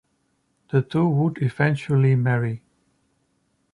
[0.71, 2.63] The two would eventually marry.